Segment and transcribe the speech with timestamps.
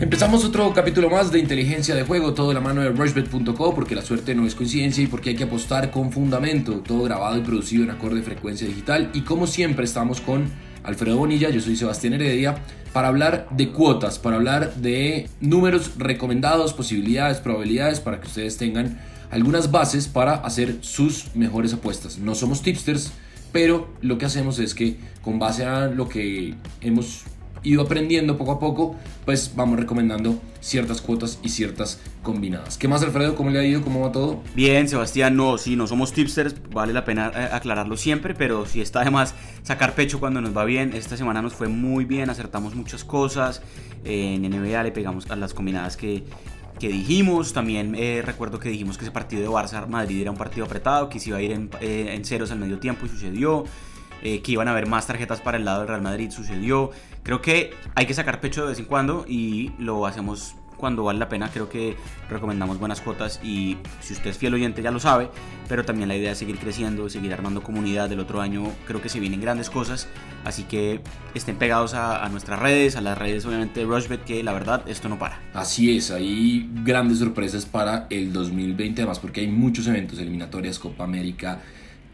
[0.00, 3.94] Empezamos otro capítulo más de inteligencia de juego, todo de la mano de rushbet.co, porque
[3.94, 7.42] la suerte no es coincidencia y porque hay que apostar con fundamento, todo grabado y
[7.42, 9.10] producido en acorde frecuencia digital.
[9.12, 10.50] Y como siempre estamos con
[10.84, 12.62] Alfredo Bonilla, yo soy Sebastián Heredia,
[12.94, 18.98] para hablar de cuotas, para hablar de números recomendados, posibilidades, probabilidades, para que ustedes tengan
[19.30, 22.16] algunas bases para hacer sus mejores apuestas.
[22.16, 23.12] No somos tipsters,
[23.52, 27.24] pero lo que hacemos es que con base a lo que hemos
[27.62, 32.78] ido aprendiendo poco a poco, pues vamos recomendando ciertas cuotas y ciertas combinadas.
[32.78, 33.34] ¿Qué más, Alfredo?
[33.34, 33.82] ¿Cómo le ha ido?
[33.82, 34.42] ¿Cómo va todo?
[34.54, 38.80] Bien, Sebastián, no, sí, no somos tipsters, vale la pena eh, aclararlo siempre, pero sí
[38.80, 40.92] está además sacar pecho cuando nos va bien.
[40.94, 43.62] Esta semana nos fue muy bien, acertamos muchas cosas.
[44.04, 46.24] En NBA le pegamos a las combinadas que,
[46.78, 47.52] que dijimos.
[47.52, 51.20] También eh, recuerdo que dijimos que ese partido de Barça-Madrid era un partido apretado, que
[51.20, 53.64] se iba a ir en, eh, en ceros al medio tiempo y sucedió.
[54.22, 56.90] Eh, que iban a haber más tarjetas para el lado del Real Madrid, sucedió.
[57.22, 61.18] Creo que hay que sacar pecho de vez en cuando y lo hacemos cuando vale
[61.18, 61.48] la pena.
[61.50, 61.96] Creo que
[62.28, 65.30] recomendamos buenas cuotas y si usted es fiel oyente ya lo sabe,
[65.68, 68.64] pero también la idea es seguir creciendo, seguir armando comunidad del otro año.
[68.86, 70.08] Creo que se vienen grandes cosas,
[70.44, 71.00] así que
[71.34, 74.82] estén pegados a, a nuestras redes, a las redes obviamente de Rushbet, que la verdad
[74.86, 75.40] esto no para.
[75.54, 81.04] Así es, hay grandes sorpresas para el 2020 además porque hay muchos eventos, eliminatorias, Copa
[81.04, 81.60] América,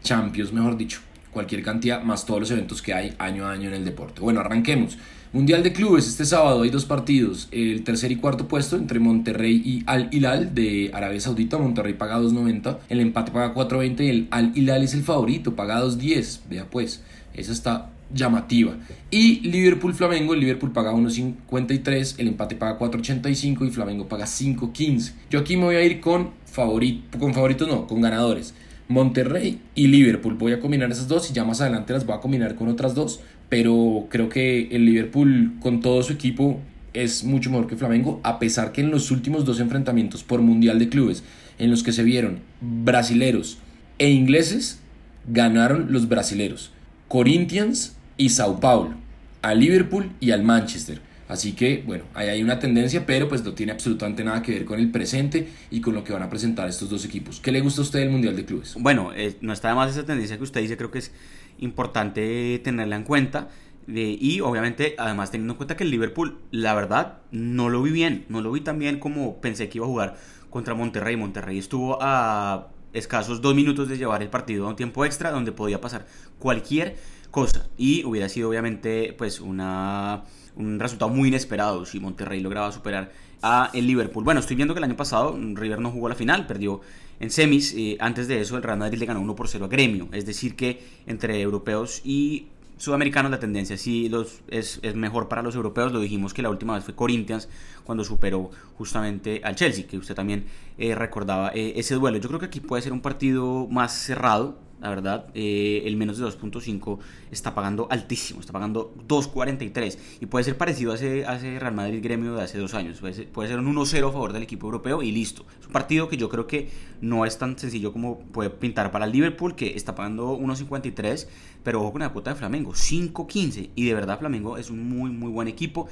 [0.03, 0.99] Champions, mejor dicho
[1.37, 4.21] cualquier cantidad, más todos los eventos que hay año a año en el deporte.
[4.21, 4.97] Bueno, arranquemos.
[5.33, 9.61] Mundial de Clubes, este sábado hay dos partidos, el tercer y cuarto puesto entre Monterrey
[9.63, 14.27] y Al Hilal de Arabia Saudita, Monterrey paga 2.90, el empate paga 4.20 y el
[14.31, 17.03] Al Hilal es el favorito, paga 2.10, vea pues,
[17.35, 18.77] esa está llamativa.
[19.11, 25.11] Y Liverpool Flamengo, el Liverpool paga 1.53, el empate paga 4.85 y Flamengo paga 5.15.
[25.29, 28.55] Yo aquí me voy a ir con favorito, con favoritos no, con ganadores.
[28.87, 30.35] Monterrey y Liverpool.
[30.35, 32.95] Voy a combinar esas dos y ya más adelante las voy a combinar con otras
[32.95, 33.19] dos.
[33.49, 36.59] Pero creo que el Liverpool con todo su equipo
[36.93, 40.79] es mucho mejor que Flamengo, a pesar que en los últimos dos enfrentamientos por Mundial
[40.79, 41.23] de Clubes,
[41.59, 43.59] en los que se vieron brasileros
[43.99, 44.79] e ingleses,
[45.27, 46.71] ganaron los brasileros,
[47.07, 48.95] Corinthians y Sao Paulo,
[49.41, 50.99] a Liverpool y al Manchester.
[51.27, 54.65] Así que, bueno, ahí hay una tendencia, pero pues no tiene absolutamente nada que ver
[54.65, 57.39] con el presente y con lo que van a presentar estos dos equipos.
[57.39, 58.75] ¿Qué le gusta a usted del Mundial de Clubes?
[58.79, 61.11] Bueno, eh, no está más esa tendencia que usted dice, creo que es
[61.59, 63.49] importante tenerla en cuenta.
[63.87, 68.25] y obviamente, además teniendo en cuenta que el Liverpool, la verdad, no lo vi bien,
[68.29, 70.17] no lo vi tan bien como pensé que iba a jugar
[70.49, 71.15] contra Monterrey.
[71.15, 75.51] Monterrey estuvo a escasos dos minutos de llevar el partido a un tiempo extra donde
[75.51, 76.05] podía pasar
[76.39, 76.95] cualquier
[77.31, 80.23] cosa y hubiera sido obviamente pues una
[80.57, 84.23] un resultado muy inesperado si Monterrey lograba superar a el Liverpool.
[84.23, 86.81] Bueno, estoy viendo que el año pasado River no jugó la final, perdió
[87.19, 87.73] en semis.
[87.75, 90.09] Eh, antes de eso, el Real Madrid le ganó 1 por 0 a Gremio.
[90.11, 92.47] Es decir, que entre europeos y
[92.77, 95.91] sudamericanos la tendencia sí los, es, es, mejor para los europeos.
[95.91, 97.49] Lo dijimos que la última vez fue Corinthians
[97.83, 100.45] cuando superó justamente al Chelsea, que usted también
[100.77, 102.17] eh, recordaba eh, ese duelo.
[102.17, 106.19] Yo creo que aquí puede ser un partido más cerrado la verdad, eh, el menos
[106.19, 106.99] de 2.5
[107.31, 111.25] está pagando altísimo, está pagando 2.43 y puede ser parecido a ese,
[111.59, 114.67] Real Madrid gremio de hace dos años, puede ser, un 1-0 a favor del equipo
[114.67, 115.45] europeo y listo.
[115.59, 116.69] Es un partido que yo creo que
[117.01, 121.27] no es tan sencillo como puede pintar para el Liverpool, que está pagando 1.53,
[121.63, 125.09] pero ojo con la cuota de Flamengo, 5.15 y de verdad Flamengo es un muy,
[125.09, 125.87] muy buen equipo.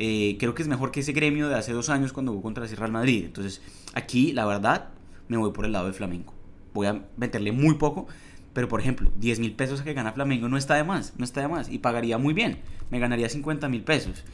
[0.00, 2.64] Eh, creo que es mejor que ese gremio de hace dos años cuando jugó contra
[2.64, 3.24] el Real Madrid.
[3.24, 3.60] Entonces,
[3.94, 4.90] aquí la verdad
[5.26, 6.37] me voy por el lado de Flamengo.
[6.74, 8.06] Voy a meterle muy poco,
[8.52, 11.40] pero por ejemplo, 10 mil pesos que gana Flamengo no está de más, no está
[11.40, 11.68] de más.
[11.68, 12.58] Y pagaría muy bien.
[12.90, 14.24] Me ganaría 50 mil pesos,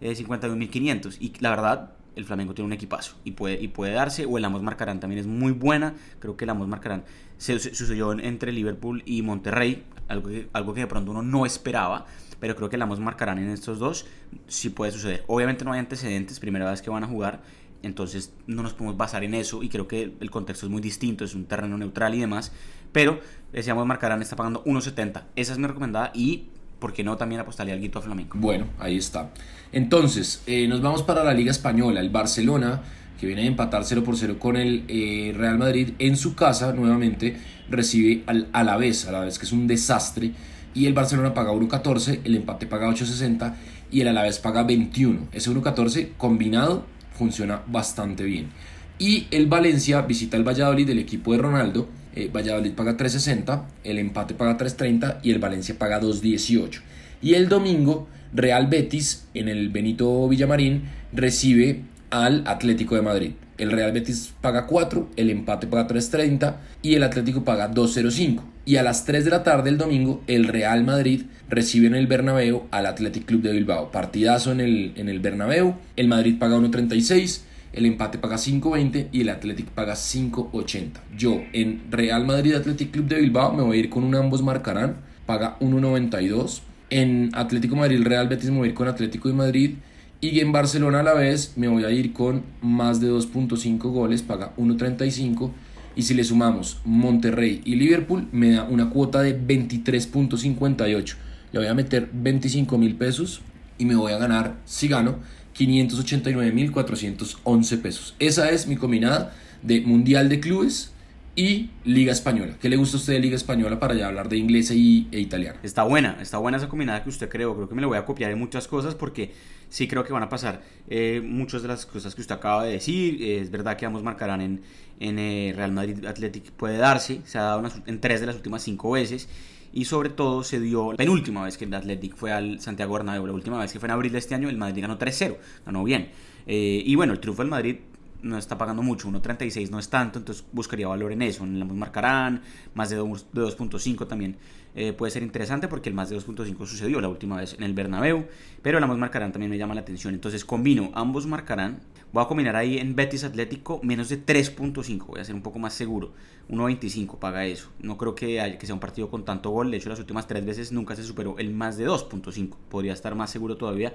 [0.00, 1.16] eh, 51 mil 500.
[1.20, 4.26] Y la verdad, el Flamengo tiene un equipazo y puede, y puede darse.
[4.26, 5.94] O el Amos Marcarán también es muy buena.
[6.18, 7.04] Creo que el Amos Marcarán
[7.38, 12.06] se, sucedió entre Liverpool y Monterrey, algo que, algo que de pronto uno no esperaba.
[12.40, 14.06] Pero creo que el Amos Marcarán en estos dos
[14.46, 15.24] sí puede suceder.
[15.26, 17.42] Obviamente no hay antecedentes, primera vez que van a jugar.
[17.82, 21.24] Entonces no nos podemos basar en eso y creo que el contexto es muy distinto,
[21.24, 22.52] es un terreno neutral y demás.
[22.92, 23.20] Pero
[23.52, 25.24] decíamos Marcarán está pagando 1.70.
[25.36, 26.46] Esa es mi recomendada y
[26.78, 28.34] ¿por qué no también apostaría al guito a Flamengo?
[28.34, 29.30] Bueno, ahí está.
[29.72, 32.00] Entonces, eh, nos vamos para la Liga Española.
[32.00, 32.82] El Barcelona,
[33.18, 36.72] que viene a empatar 0 por 0 con el eh, Real Madrid en su casa,
[36.72, 37.36] nuevamente
[37.70, 40.32] recibe al Alavés, Alavés que es un desastre.
[40.74, 43.54] Y el Barcelona paga 1.14, el empate paga 8.60
[43.90, 45.28] y el Alavés paga 21.
[45.32, 48.50] Ese 1.14 combinado funciona bastante bien.
[48.98, 53.98] Y el Valencia visita el Valladolid del equipo de Ronaldo eh, Valladolid paga 3.60, el
[53.98, 56.80] empate paga 3.30 y el Valencia paga 2.18.
[57.22, 63.32] Y el domingo, Real Betis en el Benito Villamarín recibe al Atlético de Madrid.
[63.62, 68.42] El Real Betis paga 4, el empate paga 3.30 y el Atlético paga 2.05.
[68.64, 72.06] Y a las 3 de la tarde el domingo, el Real Madrid recibe en el
[72.06, 73.90] Bernabéu al Athletic Club de Bilbao.
[73.90, 77.42] Partidazo en el, en el Bernabéu, el Madrid paga 1.36,
[77.72, 80.90] el empate paga 5.20 y el Athletic paga 5.80.
[81.16, 84.42] Yo en Real Madrid Athletic Club de Bilbao me voy a ir con un ambos
[84.42, 86.62] marcarán, paga 1.92.
[86.90, 89.74] En Atlético Madrid Real Betis me voy a ir con Atlético de Madrid
[90.22, 94.22] y en Barcelona a la vez me voy a ir con más de 2.5 goles,
[94.22, 95.50] paga 1.35.
[95.96, 101.16] Y si le sumamos Monterrey y Liverpool, me da una cuota de 23.58.
[101.50, 103.40] Le voy a meter 25 mil pesos
[103.78, 105.16] y me voy a ganar, si gano,
[105.58, 108.14] 589.411 pesos.
[108.20, 110.91] Esa es mi combinada de Mundial de Clubes
[111.34, 112.56] y Liga Española.
[112.60, 115.20] ¿Qué le gusta a usted de Liga Española para ya hablar de inglés y, e
[115.20, 115.58] italiano?
[115.62, 117.54] Está buena, está buena esa combinada que usted creó.
[117.54, 119.32] Creo que me lo voy a copiar en muchas cosas porque
[119.70, 122.72] sí creo que van a pasar eh, muchas de las cosas que usted acaba de
[122.72, 123.22] decir.
[123.22, 124.62] es verdad que ambos marcarán en,
[125.00, 127.22] en eh, Real Madrid Athletic, puede darse.
[127.24, 129.28] Se ha dado en tres de las últimas cinco veces.
[129.72, 133.26] Y sobre todo se dio la penúltima vez que el Athletic fue al Santiago Bernabéu,
[133.26, 135.82] la última vez que fue en abril de este año, el Madrid ganó 3-0, ganó
[135.82, 136.10] bien.
[136.46, 137.76] Eh, y bueno, el triunfo del Madrid
[138.22, 141.64] no está pagando mucho, 1.36 no es tanto, entonces buscaría valor en eso, en la
[141.64, 142.42] marcarán,
[142.74, 144.36] más de 2.5 también
[144.74, 147.74] eh, puede ser interesante porque el más de 2.5 sucedió la última vez en el
[147.74, 148.26] Bernabéu,
[148.62, 151.80] pero el ambos marcarán también me llama la atención, entonces combino ambos marcarán,
[152.12, 155.58] voy a combinar ahí en Betis Atlético menos de 3.5, voy a ser un poco
[155.58, 156.12] más seguro,
[156.48, 159.88] 1.25 paga eso, no creo que, que sea un partido con tanto gol, de hecho
[159.88, 163.56] las últimas tres veces nunca se superó el más de 2.5, podría estar más seguro
[163.56, 163.94] todavía,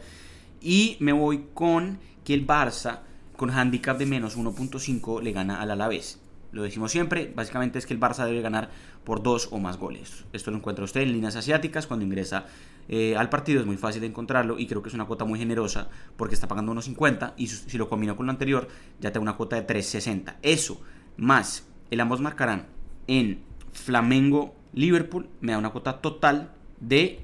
[0.62, 3.00] y me voy con que el Barça
[3.38, 6.20] con handicap de menos 1.5 le gana al Alavés.
[6.52, 8.70] Lo decimos siempre, básicamente es que el Barça debe ganar
[9.04, 10.26] por dos o más goles.
[10.34, 12.46] Esto lo encuentra usted en líneas asiáticas cuando ingresa
[12.90, 15.40] eh, al partido, es muy fácil de encontrarlo y creo que es una cuota muy
[15.40, 18.68] generosa porque está pagando 1.50 y si lo combino con lo anterior
[19.00, 20.36] ya tengo una cuota de 3.60.
[20.42, 20.82] Eso,
[21.18, 22.68] más el ambos marcarán
[23.08, 23.42] en
[23.72, 27.20] Flamengo Liverpool, me da una cuota total de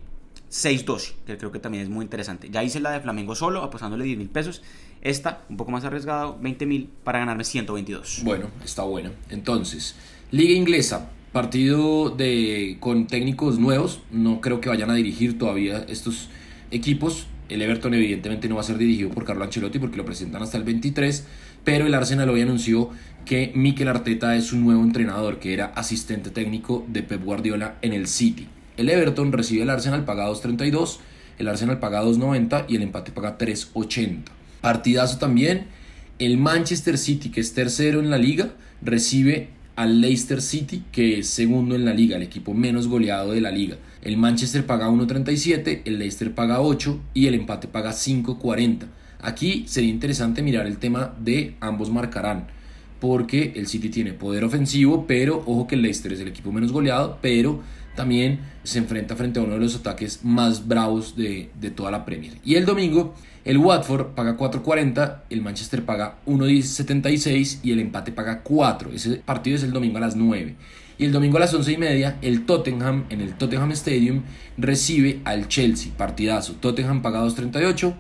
[0.52, 2.50] 6.12, que creo que también es muy interesante.
[2.50, 4.62] Ya hice la de Flamengo solo, apostándole 10 mil pesos
[5.04, 8.22] esta, un poco más arriesgado, 20.000 para ganarme 122.
[8.24, 9.12] Bueno, está bueno.
[9.30, 9.96] Entonces,
[10.32, 14.00] Liga Inglesa, partido de, con técnicos nuevos.
[14.12, 16.30] No creo que vayan a dirigir todavía estos
[16.72, 17.28] equipos.
[17.50, 20.58] El Everton evidentemente no va a ser dirigido por Carlo Ancelotti porque lo presentan hasta
[20.58, 21.26] el 23,
[21.66, 22.90] pero el Arsenal hoy anunció
[23.26, 27.92] que Mikel Arteta es un nuevo entrenador que era asistente técnico de Pep Guardiola en
[27.94, 28.48] el City.
[28.78, 30.98] El Everton recibe el Arsenal paga 2.32,
[31.38, 34.43] el Arsenal paga 2.90 y el empate paga 3.80.
[34.64, 35.66] Partidazo también.
[36.20, 41.28] El Manchester City, que es tercero en la liga, recibe al Leicester City, que es
[41.28, 43.76] segundo en la liga, el equipo menos goleado de la liga.
[44.02, 48.86] El Manchester paga 1.37, el Leicester paga 8 y el empate paga 5.40.
[49.22, 52.48] Aquí sería interesante mirar el tema de ambos marcarán,
[53.02, 56.72] porque el City tiene poder ofensivo, pero ojo que el Leicester es el equipo menos
[56.72, 57.62] goleado, pero
[57.96, 62.06] también se enfrenta frente a uno de los ataques más bravos de, de toda la
[62.06, 62.34] Premier.
[62.44, 63.14] Y el domingo
[63.46, 68.92] el Watford paga 4.40, el Manchester paga 1.76 y el empate paga 4.
[68.94, 70.56] Ese partido es el domingo a las 9.
[70.98, 74.22] Y el domingo a las 11 y media, el Tottenham en el Tottenham Stadium
[74.58, 75.92] recibe al Chelsea.
[75.98, 76.54] Partidazo.
[76.54, 77.94] Tottenham paga 2.38,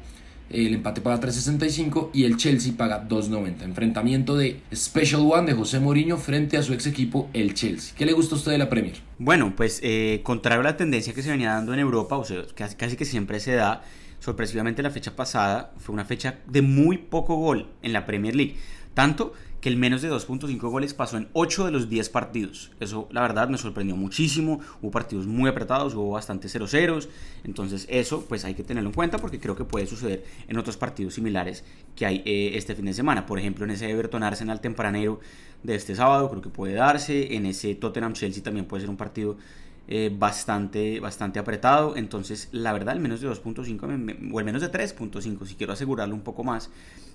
[0.54, 3.64] el empate paga 3.65 y el Chelsea paga 2.90.
[3.64, 7.96] Enfrentamiento de Special One de José Mourinho frente a su ex equipo, el Chelsea.
[7.98, 8.96] ¿Qué le gusta a usted de la Premier?
[9.18, 12.44] Bueno, pues eh, contrario a la tendencia que se venía dando en Europa, o sea,
[12.56, 13.84] casi, casi que siempre se da
[14.20, 18.56] sorpresivamente la fecha pasada fue una fecha de muy poco gol en la Premier League.
[18.94, 19.34] Tanto
[19.64, 22.72] que el menos de 2.5 goles pasó en 8 de los 10 partidos.
[22.82, 24.60] Eso la verdad me sorprendió muchísimo.
[24.82, 27.08] Hubo partidos muy apretados, hubo bastante 0-0.
[27.46, 30.76] Entonces eso pues hay que tenerlo en cuenta porque creo que puede suceder en otros
[30.76, 31.64] partidos similares
[31.96, 33.26] que hay eh, este fin de semana.
[33.26, 35.22] Por ejemplo en ese Everton Arsenal tempranero
[35.64, 37.34] de este sábado creo que puede darse.
[37.34, 39.38] En ese Tottenham Chelsea también puede ser un partido
[39.86, 41.98] eh, bastante, bastante apretado.
[41.98, 46.16] Entonces, la verdad, el menos de 2.5 o el menos de 3.5, si quiero asegurarlo
[46.16, 46.70] un poco más,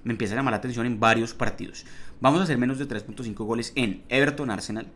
[0.09, 1.85] me empieza a llamar la atención en varios partidos.
[2.23, 4.87] Vamos a hacer menos de 3.5 goles en Everton Arsenal,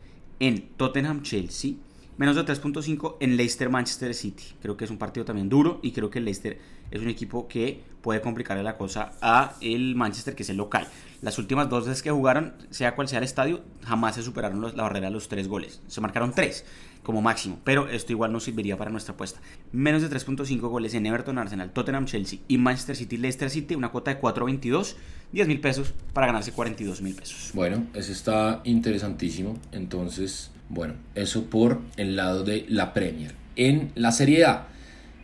[0.40, 1.75] en Tottenham Chelsea,
[2.22, 4.44] menos de 3.5 en Leicester Manchester City.
[4.62, 6.56] Creo que es un partido también duro y creo que el Leicester
[6.92, 10.86] es un equipo que puede complicarle la cosa a el Manchester que es el local.
[11.20, 14.84] Las últimas dos veces que jugaron, sea cual sea el estadio, jamás se superaron la
[14.84, 15.82] barrera de los tres goles.
[15.88, 16.64] Se marcaron tres
[17.02, 19.40] como máximo, pero esto igual no serviría para nuestra apuesta.
[19.72, 23.90] Menos de 3.5 goles en Everton, Arsenal, Tottenham, Chelsea y Manchester City, Leicester City, una
[23.90, 24.94] cuota de 4.22,
[25.32, 27.50] 10 mil pesos para ganarse 42 mil pesos.
[27.52, 29.58] Bueno, eso está interesantísimo.
[29.72, 33.32] Entonces, bueno, eso por el lado de la Premier.
[33.56, 34.68] En la Serie A,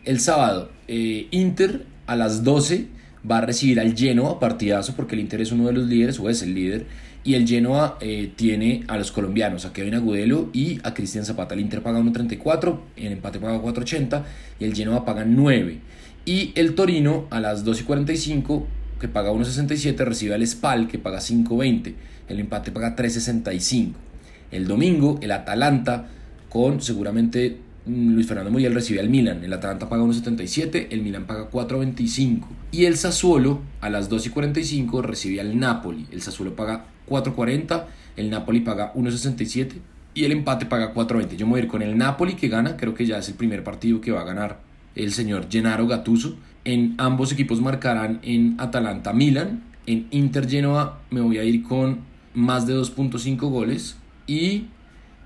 [0.04, 2.86] el sábado, eh, Inter a las 12
[3.28, 6.28] va a recibir al Genoa, partidazo, porque el Inter es uno de los líderes, o
[6.28, 6.86] es el líder,
[7.24, 11.54] y el Genoa eh, tiene a los colombianos, a Kevin Agudelo y a Cristian Zapata.
[11.54, 14.22] El Inter paga 1.34, el empate paga 4.80
[14.60, 15.78] y el Genoa paga 9.
[16.26, 18.66] Y el Torino a las 2.45,
[19.00, 21.94] que paga 1.67, recibe al Spal, que paga 5.20.
[22.28, 24.07] El empate paga 3.65.
[24.50, 26.08] El domingo, el Atalanta,
[26.48, 29.44] con seguramente mm, Luis Fernando Muriel recibe al Milan.
[29.44, 32.46] El Atalanta paga 1.77, el Milan paga 4.25.
[32.72, 36.06] Y el Sassuolo a las 2.45 recibe al Napoli.
[36.10, 37.84] El Sassuolo paga 4.40,
[38.16, 39.72] el Napoli paga 1.67
[40.14, 41.36] y el empate paga 4.20.
[41.36, 43.34] Yo me voy a ir con el Napoli que gana, creo que ya es el
[43.34, 44.60] primer partido que va a ganar
[44.94, 46.36] el señor Gennaro Gattuso.
[46.64, 52.00] En ambos equipos marcarán en Atalanta Milan, en Inter Genoa me voy a ir con
[52.34, 53.96] más de 2.5 goles
[54.28, 54.66] y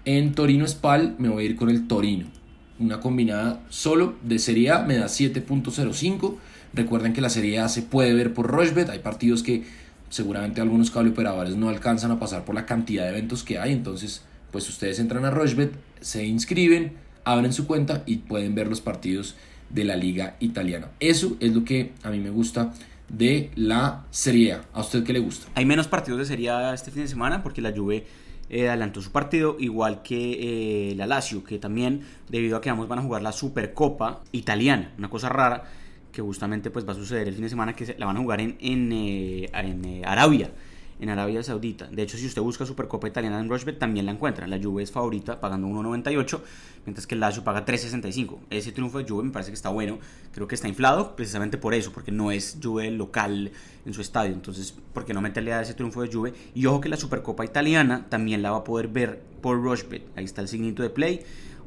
[0.06, 2.26] en Torino Spal me voy a ir con el Torino.
[2.78, 6.36] Una combinada solo de Serie A me da 7.05.
[6.72, 8.88] Recuerden que la Serie A se puede ver por Rochbet.
[8.88, 9.64] Hay partidos que
[10.08, 13.72] seguramente algunos cable operadores no alcanzan a pasar por la cantidad de eventos que hay.
[13.72, 16.94] Entonces, pues ustedes entran a Rochbet, se inscriben,
[17.24, 19.36] abren su cuenta y pueden ver los partidos
[19.68, 20.88] de la liga italiana.
[21.00, 22.72] Eso es lo que a mí me gusta
[23.08, 24.64] de la Serie A.
[24.72, 25.46] ¿A usted qué le gusta?
[25.54, 28.06] Hay menos partidos de Serie A este fin de semana porque la Juve
[28.52, 32.86] eh, adelantó su partido, igual que eh, la Lazio, que también, debido a que ambos
[32.86, 35.64] van a jugar la Supercopa italiana, una cosa rara
[36.12, 38.42] que justamente pues va a suceder el fin de semana, que la van a jugar
[38.42, 40.50] en, en, eh, en Arabia
[41.02, 41.88] en Arabia Saudita.
[41.88, 44.46] De hecho, si usted busca Supercopa Italiana en Rochbet, también la encuentra.
[44.46, 46.40] La Juve es favorita pagando 1.98,
[46.86, 48.38] mientras que el Lazio paga 3.65.
[48.50, 49.98] Ese triunfo de Juve me parece que está bueno.
[50.32, 53.50] Creo que está inflado precisamente por eso, porque no es Juve local
[53.84, 54.32] en su estadio.
[54.32, 56.34] Entonces, ¿por qué no meterle a ese triunfo de Juve?
[56.54, 60.04] Y ojo que la Supercopa Italiana también la va a poder ver por Rochbet.
[60.14, 61.22] Ahí está el signito de play.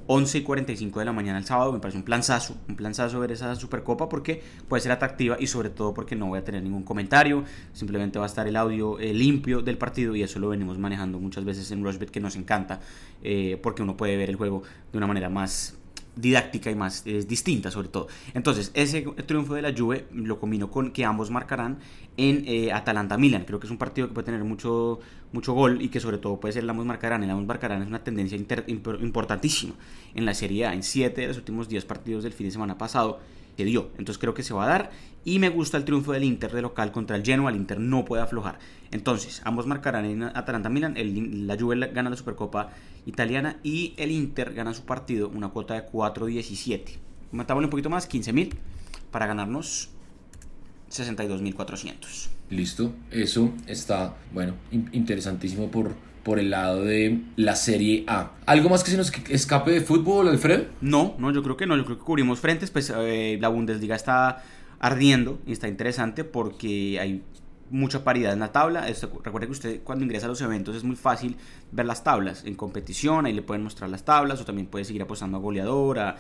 [0.08, 1.72] 11 y 45 de la mañana el sábado.
[1.72, 5.70] Me parece un planzazo, un planzazo ver esa Supercopa porque puede ser atractiva y sobre
[5.70, 7.44] todo porque no voy a tener ningún comentario.
[7.74, 11.20] Simplemente va a estar el audio eh, limpio del partido y eso lo venimos manejando
[11.20, 12.80] muchas veces en Rushbet que nos encanta
[13.24, 15.78] eh, porque uno puede ver el juego de una manera más
[16.16, 18.08] didáctica y más es distinta sobre todo.
[18.34, 21.80] Entonces, ese triunfo de la Juve lo combino con que ambos marcarán
[22.18, 23.46] en eh, Atalanta-Milan.
[23.46, 25.00] Creo que es un partido que puede tener mucho,
[25.32, 27.24] mucho gol y que sobre todo puede ser el ambos marcarán.
[27.24, 29.74] El ambos marcarán es una tendencia importantísima
[30.14, 30.74] en la Serie A.
[30.74, 33.20] En 7 de los últimos 10 partidos del fin de semana pasado
[33.56, 33.92] que dio.
[33.98, 34.92] Entonces creo que se va a dar.
[35.24, 37.50] Y me gusta el triunfo del Inter de local contra el Genoa.
[37.50, 38.60] El Inter no puede aflojar.
[38.92, 40.96] Entonces, ambos marcarán en Atalanta-Milan.
[41.48, 42.72] La Juve gana la Supercopa
[43.06, 46.98] italiana y el Inter gana su partido, una cuota de 4.17.
[47.32, 48.54] Matámosle un poquito más, 15.000
[49.12, 49.90] para ganarnos
[50.90, 52.30] 62.400.
[52.50, 55.96] Listo, eso está, bueno, interesantísimo por
[56.26, 58.32] por el lado de la Serie A.
[58.48, 60.66] ¿Algo más que se nos escape de fútbol, Alfredo?
[60.82, 63.96] No, no, yo creo que no, yo creo que cubrimos frentes, pues eh, la Bundesliga
[63.96, 64.44] está
[64.80, 67.22] ardiendo y está interesante porque hay
[67.70, 68.88] mucha paridad en la tabla.
[69.24, 71.38] recuerde que usted cuando ingresa a los eventos es muy fácil
[71.72, 75.04] ver las tablas en competición, ahí le pueden mostrar las tablas o también puede seguir
[75.04, 76.16] apostando a goleador, a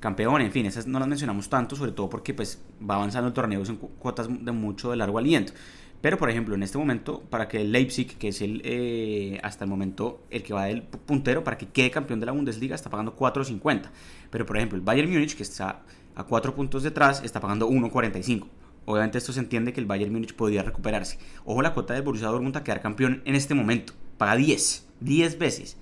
[0.00, 3.34] campeón, en fin, esas no las mencionamos tanto, sobre todo porque pues va avanzando el
[3.34, 5.52] torneo en cuotas de mucho de largo aliento.
[6.00, 9.64] Pero, por ejemplo, en este momento, para que el Leipzig, que es el eh, hasta
[9.64, 12.88] el momento el que va del puntero, para que quede campeón de la Bundesliga, está
[12.88, 13.90] pagando 4.50.
[14.30, 15.82] Pero, por ejemplo, el Bayern Múnich, que está
[16.14, 18.46] a 4 puntos detrás, está pagando 1.45.
[18.86, 21.18] Obviamente esto se entiende que el Bayern Múnich podría recuperarse.
[21.44, 23.92] Ojo la cuota del Borussia Dortmund a quedar campeón en este momento.
[24.16, 24.86] Paga 10.
[25.00, 25.76] 10 veces.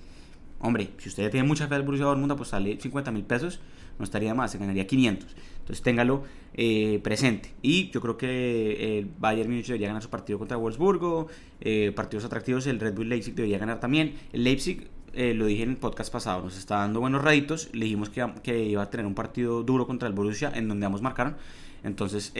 [0.59, 3.61] Hombre, si usted tiene mucha fe al Borussia Dortmund, pues sale 50 mil pesos,
[3.99, 5.35] no estaría más, se ganaría 500.
[5.59, 6.23] Entonces téngalo
[6.55, 7.53] eh, presente.
[7.61, 11.27] Y yo creo que eh, el Bayern Múnich debería ganar su partido contra Wolfsburgo.
[11.61, 14.15] Eh, partidos atractivos, el Red Bull Leipzig debería ganar también.
[14.33, 17.69] El Leipzig, lo dije en el podcast pasado, nos está dando buenos réditos.
[17.73, 20.85] Le dijimos que, que, iba a tener un partido duro contra el Borussia, en donde
[20.85, 21.35] ambos marcaron.
[21.83, 22.33] Entonces,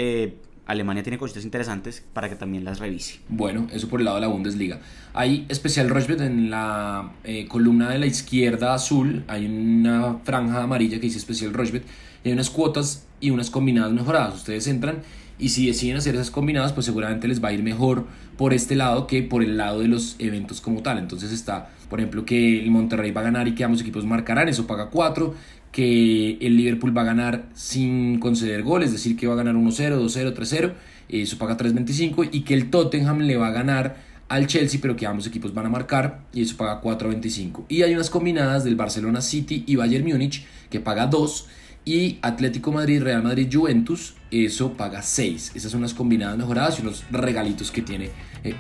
[0.70, 3.20] Alemania tiene cositas interesantes para que también las revise.
[3.28, 4.80] Bueno, eso por el lado de la Bundesliga.
[5.14, 7.12] Hay especial Rochbet en la
[7.48, 9.24] columna de la izquierda azul.
[9.28, 11.84] Hay una franja amarilla que dice especial Rochbet.
[12.24, 14.36] Y hay unas cuotas y unas combinadas mejoradas.
[14.36, 15.00] Ustedes entran
[15.40, 18.06] y si deciden hacer esas combinadas, pues seguramente les va a ir mejor
[18.38, 20.98] por este lado que por el lado de los eventos como tal.
[20.98, 24.50] Entonces está, por ejemplo, que el Monterrey va a ganar y que ambos equipos marcarán,
[24.50, 25.34] eso paga 4.
[25.72, 29.56] Que el Liverpool va a ganar sin conceder goles, es decir, que va a ganar
[29.56, 30.74] 1-0, 2-0, 3-0,
[31.10, 32.30] eso paga 3.25.
[32.32, 33.98] Y que el Tottenham le va a ganar
[34.30, 37.66] al Chelsea, pero que ambos equipos van a marcar y eso paga 4.25.
[37.68, 41.48] Y hay unas combinadas del Barcelona City y Bayern Múnich que paga 2
[41.90, 45.54] y Atlético Madrid, Real Madrid, Juventus, eso paga 6.
[45.56, 48.12] Esas son las combinadas mejoradas y unos regalitos que tiene
[48.44, 48.56] eh,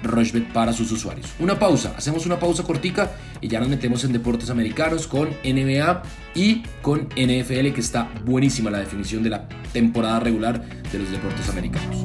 [0.51, 1.27] para sus usuarios.
[1.39, 6.01] Una pausa, hacemos una pausa cortica y ya nos metemos en deportes americanos con NBA
[6.33, 11.47] y con NFL, que está buenísima la definición de la temporada regular de los deportes
[11.49, 12.01] americanos.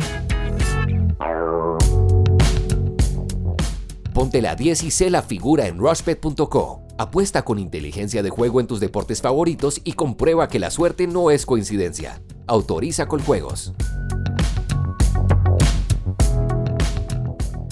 [4.12, 6.83] Ponte la 10 y sé la figura en rushbet.co.
[6.96, 11.32] Apuesta con inteligencia de juego en tus deportes favoritos y comprueba que la suerte no
[11.32, 12.22] es coincidencia.
[12.46, 13.74] Autoriza con juegos.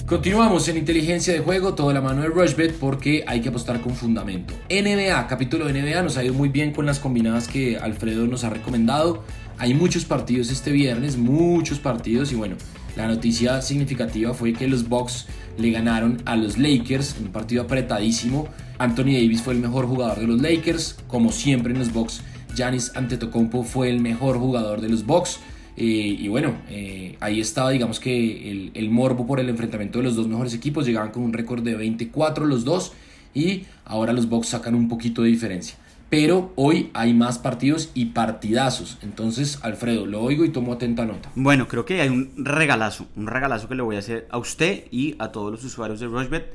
[0.05, 3.95] Continuamos en inteligencia de juego, toda la mano de Rushbet porque hay que apostar con
[3.95, 4.53] fundamento.
[4.69, 8.43] NBA, capítulo de NBA, nos ha ido muy bien con las combinadas que Alfredo nos
[8.43, 9.23] ha recomendado.
[9.57, 12.57] Hay muchos partidos este viernes, muchos partidos y bueno,
[12.97, 15.27] la noticia significativa fue que los Bucks
[15.57, 18.49] le ganaron a los Lakers, un partido apretadísimo.
[18.83, 22.21] Anthony Davis fue el mejor jugador de los Lakers, como siempre en los Bucks.
[22.53, 25.39] Giannis Antetokounmpo fue el mejor jugador de los Bucks.
[25.77, 30.03] Eh, y bueno, eh, ahí estaba, digamos que el, el, morbo por el enfrentamiento de
[30.03, 30.85] los dos mejores equipos.
[30.85, 32.91] Llegaban con un récord de 24 los dos.
[33.33, 35.77] Y ahora los Bucks sacan un poquito de diferencia.
[36.09, 38.97] Pero hoy hay más partidos y partidazos.
[39.01, 41.31] Entonces, Alfredo, lo oigo y tomo atenta nota.
[41.35, 43.07] Bueno, creo que hay un regalazo.
[43.15, 46.07] Un regalazo que le voy a hacer a usted y a todos los usuarios de
[46.07, 46.51] Rushbet.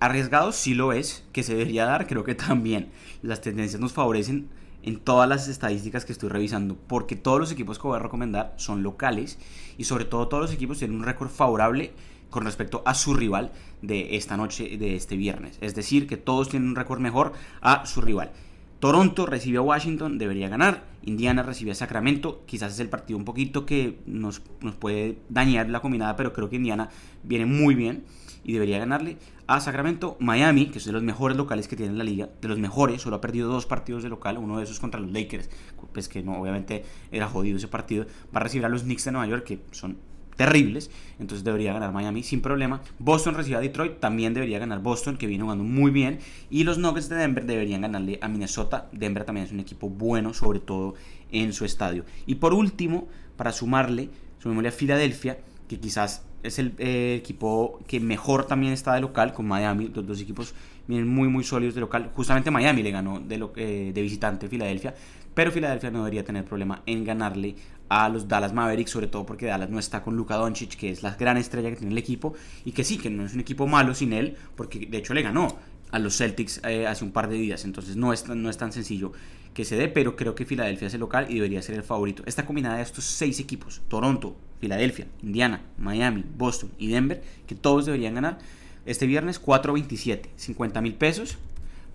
[0.00, 2.90] Arriesgado sí lo es, que se debería dar, creo que también.
[3.22, 4.48] Las tendencias nos favorecen
[4.82, 8.52] en todas las estadísticas que estoy revisando, porque todos los equipos que voy a recomendar
[8.56, 9.38] son locales
[9.78, 11.92] y sobre todo todos los equipos tienen un récord favorable
[12.28, 15.56] con respecto a su rival de esta noche, de este viernes.
[15.60, 17.32] Es decir, que todos tienen un récord mejor
[17.62, 18.32] a su rival.
[18.80, 20.84] Toronto recibe a Washington, debería ganar.
[21.04, 25.70] Indiana recibe a Sacramento, quizás es el partido un poquito que nos, nos puede dañar
[25.70, 26.90] la combinada, pero creo que Indiana
[27.22, 28.04] viene muy bien
[28.44, 30.16] y debería ganarle a Sacramento.
[30.20, 33.16] Miami, que es de los mejores locales que tiene la liga, de los mejores, solo
[33.16, 35.50] ha perdido dos partidos de local, uno de esos contra los Lakers,
[35.92, 38.06] pues que no, obviamente era jodido ese partido.
[38.34, 39.96] Va a recibir a los Knicks de Nueva York, que son
[40.36, 42.82] terribles, entonces debería ganar Miami sin problema.
[42.98, 46.18] Boston recibe a Detroit, también debería ganar Boston, que viene jugando muy bien.
[46.50, 48.88] Y los Nuggets de Denver deberían ganarle a Minnesota.
[48.92, 50.94] Denver también es un equipo bueno, sobre todo
[51.30, 52.04] en su estadio.
[52.26, 57.98] Y por último, para sumarle, sumémosle a Filadelfia, que quizás es el eh, equipo que
[57.98, 59.90] mejor también está de local con Miami.
[59.94, 60.54] Los dos equipos
[60.86, 62.10] vienen muy, muy sólidos de local.
[62.14, 64.94] Justamente Miami le ganó de, lo, eh, de visitante Filadelfia,
[65.34, 67.56] pero Filadelfia no debería tener problema en ganarle
[67.88, 71.02] a los Dallas Mavericks, sobre todo porque Dallas no está con Luka Doncic, que es
[71.02, 73.66] la gran estrella que tiene el equipo, y que sí, que no es un equipo
[73.66, 75.56] malo sin él, porque de hecho le ganó
[75.94, 78.72] a los Celtics eh, hace un par de días, entonces no es, no es tan
[78.72, 79.12] sencillo
[79.54, 82.24] que se dé, pero creo que Filadelfia es el local y debería ser el favorito.
[82.26, 87.86] Esta combinada de estos seis equipos, Toronto, Filadelfia, Indiana, Miami, Boston y Denver, que todos
[87.86, 88.38] deberían ganar,
[88.86, 91.38] este viernes 4.27, 50 mil pesos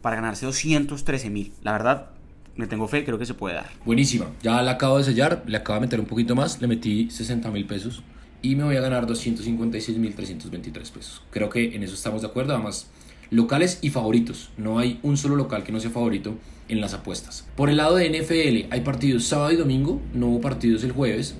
[0.01, 1.51] para ganarse 213 mil.
[1.62, 2.12] La verdad,
[2.55, 3.69] me tengo fe, creo que se puede dar.
[3.83, 7.12] Buenísima, ya la acabo de sellar, le acabo de meter un poquito más, le metí
[7.12, 8.01] 60 mil pesos
[8.41, 11.21] y me voy a ganar 256 mil 323 pesos.
[11.31, 12.89] Creo que en eso estamos de acuerdo, además
[13.32, 16.36] locales y favoritos, no hay un solo local que no sea favorito
[16.68, 17.48] en las apuestas.
[17.56, 21.36] Por el lado de NFL hay partidos sábado y domingo, no hubo partidos el jueves,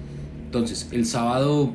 [0.45, 1.73] entonces el sábado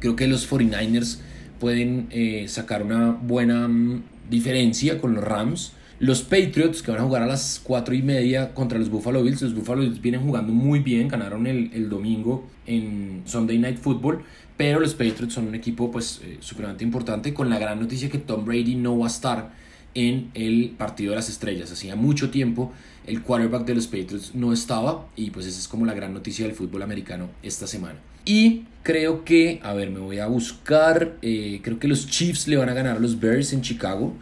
[0.00, 1.18] creo que los 49ers
[1.60, 7.04] pueden eh, sacar una buena mm, diferencia con los Rams los Patriots, que van a
[7.04, 9.40] jugar a las 4 y media contra los Buffalo Bills.
[9.40, 14.22] Los Buffalo Bills vienen jugando muy bien, ganaron el, el domingo en Sunday Night Football.
[14.56, 18.18] Pero los Patriots son un equipo pues eh, supremamente importante con la gran noticia que
[18.18, 19.50] Tom Brady no va a estar
[19.94, 21.70] en el partido de las estrellas.
[21.70, 22.72] Hacía mucho tiempo
[23.06, 26.46] el quarterback de los Patriots no estaba y pues esa es como la gran noticia
[26.46, 27.98] del fútbol americano esta semana.
[28.24, 32.56] Y creo que, a ver, me voy a buscar, eh, creo que los Chiefs le
[32.56, 34.14] van a ganar a los Bears en Chicago.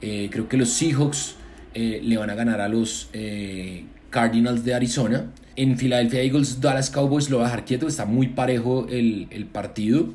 [0.00, 1.34] Eh, creo que los Seahawks
[1.74, 3.10] le van a ganar a los
[4.10, 5.30] Cardinals de Arizona.
[5.60, 9.44] En Philadelphia Eagles, Dallas Cowboys lo va a dejar quieto, está muy parejo el, el
[9.44, 10.08] partido.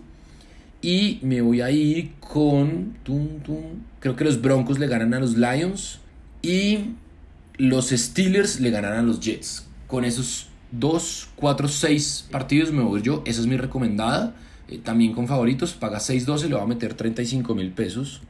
[0.81, 2.95] Y me voy a ir con.
[3.99, 5.99] creo que los Broncos le ganan a los Lions.
[6.41, 6.95] Y
[7.57, 9.67] los Steelers le ganan a los Jets.
[9.85, 13.21] Con esos 2, 4, 6 partidos me voy yo.
[13.27, 14.33] Esa es mi recomendada.
[14.83, 15.73] también con favoritos.
[15.73, 18.21] Paga 6.12, le va a meter 35 mil pesos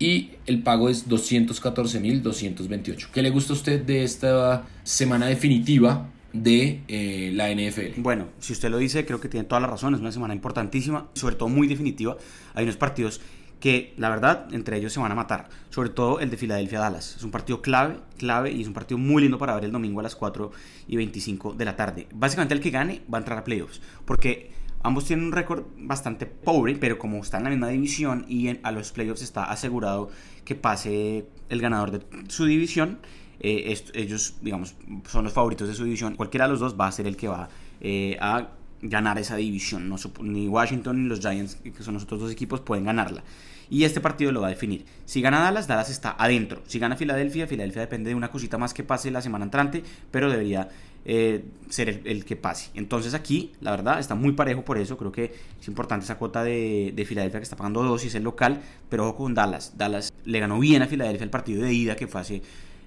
[0.00, 3.06] y el pago es 214.228.
[3.12, 8.00] ¿Qué le gusta a usted de esta semana definitiva de eh, la NFL?
[8.00, 11.08] Bueno, si usted lo dice, creo que tiene toda la razón, es una semana importantísima,
[11.14, 12.16] sobre todo muy definitiva.
[12.54, 13.20] Hay unos partidos
[13.60, 17.16] que la verdad entre ellos se van a matar, sobre todo el de Filadelfia Dallas.
[17.16, 20.00] Es un partido clave, clave y es un partido muy lindo para ver el domingo
[20.00, 20.50] a las 4
[20.88, 22.06] y 25 de la tarde.
[22.12, 26.26] Básicamente el que gane va a entrar a playoffs, porque Ambos tienen un récord bastante
[26.26, 30.10] pobre, pero como están en la misma división y a los playoffs está asegurado
[30.44, 33.00] que pase el ganador de su división,
[33.40, 34.74] eh, ellos, digamos,
[35.08, 36.16] son los favoritos de su división.
[36.16, 37.48] Cualquiera de los dos va a ser el que va
[37.80, 38.48] eh, a
[38.82, 39.88] ganar esa división.
[39.88, 43.22] No, ni Washington ni los Giants, que son los otros dos equipos, pueden ganarla.
[43.68, 44.84] Y este partido lo va a definir.
[45.06, 46.62] Si gana Dallas, Dallas está adentro.
[46.66, 50.30] Si gana Filadelfia, Filadelfia depende de una cosita más que pase la semana entrante, pero
[50.30, 50.68] debería
[51.04, 52.70] eh, ser el, que pase.
[52.74, 54.96] Entonces aquí, la verdad, está muy parejo por eso.
[54.96, 58.14] Creo que es importante esa cuota de, de Filadelfia que está pagando 2 y es
[58.14, 59.76] el local, pero ojo con Dallas.
[59.76, 62.42] Dallas le ganó bien a Filadelfia el partido de ida que fue hace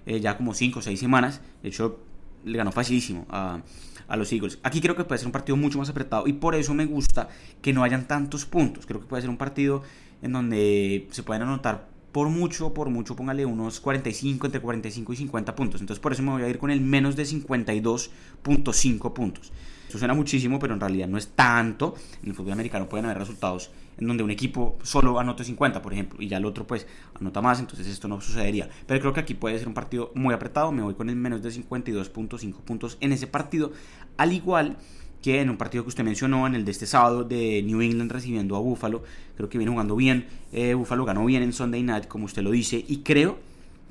[0.10, 1.40] eh, ya como 5 o 6 semanas.
[1.62, 2.00] De hecho,
[2.44, 3.62] le ganó facilísimo a,
[4.08, 4.58] a los Eagles.
[4.64, 7.30] Aquí creo que puede ser un partido mucho más apretado y por eso me gusta
[7.62, 8.88] que no hayan tantos puntos.
[8.88, 9.84] Creo que puede ser un partido
[10.24, 15.16] en donde se pueden anotar por mucho, por mucho, póngale unos 45, entre 45 y
[15.16, 15.80] 50 puntos.
[15.82, 19.52] Entonces por eso me voy a ir con el menos de 52.5 puntos.
[19.88, 21.94] Eso suena muchísimo, pero en realidad no es tanto.
[22.24, 23.70] En el fútbol americano pueden haber resultados
[24.00, 26.88] en donde un equipo solo anota 50, por ejemplo, y ya el otro pues
[27.20, 28.70] anota más, entonces esto no sucedería.
[28.88, 30.72] Pero creo que aquí puede ser un partido muy apretado.
[30.72, 33.74] Me voy con el menos de 52.5 puntos en ese partido.
[34.18, 34.78] Al igual
[35.22, 38.10] que en un partido que usted mencionó, en el de este sábado de New England
[38.10, 39.04] recibiendo a Buffalo,
[39.36, 42.52] creo que viene jugando bien, eh, Buffalo ganó bien en Sunday Night, como usted lo
[42.52, 43.38] dice, y creo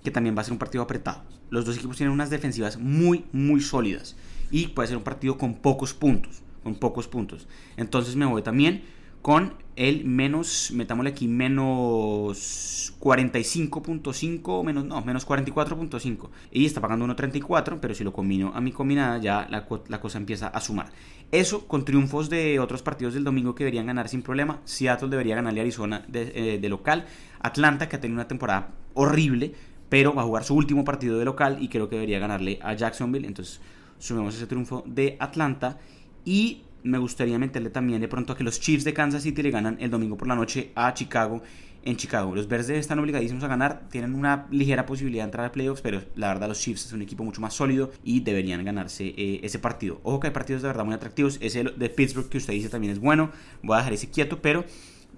[0.03, 1.23] que también va a ser un partido apretado.
[1.51, 4.17] Los dos equipos tienen unas defensivas muy, muy sólidas,
[4.51, 7.47] y puede ser un partido con pocos puntos, con pocos puntos.
[7.77, 8.83] Entonces me voy también
[9.23, 16.31] con el menos, metámosle aquí, menos 45.5, menos, no, menos 44.5.
[16.51, 20.19] Y está pagando 1.34, pero si lo combino a mi combinada ya la, la, cosa
[20.19, 20.91] empieza a sumar.
[21.31, 24.61] Eso con triunfos de otros partidos del domingo que deberían ganar sin problema.
[24.65, 27.07] Seattle debería ganarle a Arizona de, eh, de local.
[27.39, 29.55] Atlanta, que ha tenido una temporada horrible,
[29.89, 32.75] pero va a jugar su último partido de local y creo que debería ganarle a
[32.75, 33.29] Jacksonville.
[33.29, 33.61] Entonces
[34.01, 35.79] sumemos ese triunfo de Atlanta.
[36.25, 39.51] Y me gustaría meterle también de pronto a que los Chiefs de Kansas City le
[39.51, 41.43] ganan el domingo por la noche a Chicago
[41.85, 42.35] en Chicago.
[42.35, 46.03] Los verdes están obligadísimos a ganar, tienen una ligera posibilidad de entrar a playoffs, pero
[46.17, 49.59] la verdad los Chiefs es un equipo mucho más sólido y deberían ganarse eh, ese
[49.59, 50.01] partido.
[50.03, 51.39] Ojo que hay partidos de verdad muy atractivos.
[51.41, 53.31] Ese de Pittsburgh que usted dice también es bueno.
[53.63, 54.65] Voy a dejar ese quieto, pero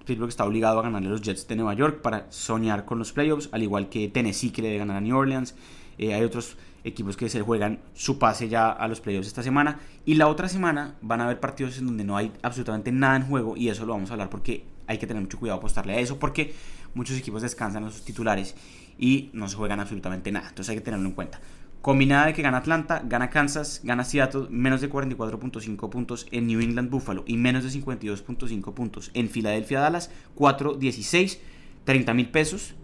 [0.05, 3.11] Pittsburgh está obligado a ganarle a los Jets de Nueva York para soñar con los
[3.11, 5.55] playoffs, al igual que Tennessee que le debe ganar a New Orleans.
[5.97, 9.79] Eh, hay otros equipos que se juegan su pase ya a los playoffs esta semana.
[10.05, 13.23] Y la otra semana van a haber partidos en donde no hay absolutamente nada en
[13.23, 15.99] juego y eso lo vamos a hablar porque hay que tener mucho cuidado apostarle a
[15.99, 16.53] eso porque
[16.93, 18.55] muchos equipos descansan a sus titulares
[18.97, 20.49] y no se juegan absolutamente nada.
[20.49, 21.39] Entonces hay que tenerlo en cuenta.
[21.81, 26.61] Combinada de que gana Atlanta, gana Kansas, gana Seattle, menos de 44.5 puntos en New
[26.61, 31.39] England Buffalo y menos de 52.5 puntos en Filadelfia Dallas, 4.16,
[31.83, 32.75] 30 mil pesos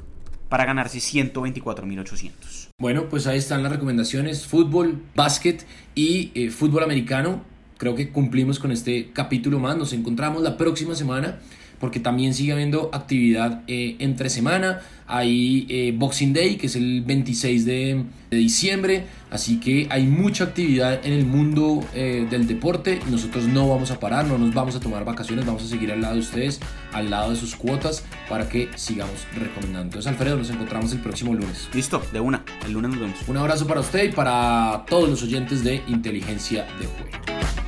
[0.50, 2.70] para ganarse 124.800.
[2.80, 7.44] Bueno, pues ahí están las recomendaciones, fútbol, básquet y eh, fútbol americano.
[7.78, 9.78] Creo que cumplimos con este capítulo más.
[9.78, 11.40] Nos encontramos la próxima semana
[11.80, 14.82] porque también sigue habiendo actividad eh, entre semana.
[15.10, 21.06] Hay eh, Boxing Day, que es el 26 de, diciembre, así que hay mucha actividad
[21.06, 23.00] en el mundo eh, del deporte.
[23.10, 26.02] Nosotros no vamos a parar, no nos vamos a tomar vacaciones, vamos a seguir al
[26.02, 26.60] lado de ustedes,
[26.92, 29.84] al lado de sus cuotas, para que sigamos recomendando.
[29.84, 31.70] Entonces, Alfredo, nos encontramos el próximo lunes.
[31.74, 33.20] Listo, de una, el lunes nos vemos.
[33.28, 37.67] Un abrazo para usted y para todos los oyentes de Inteligencia de Juego.